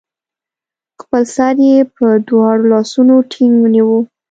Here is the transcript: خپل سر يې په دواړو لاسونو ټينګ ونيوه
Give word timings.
خپل 1.01 1.23
سر 1.35 1.55
يې 1.67 1.77
په 1.95 2.05
دواړو 2.27 2.63
لاسونو 2.73 3.15
ټينګ 3.31 3.53
ونيوه 3.59 3.99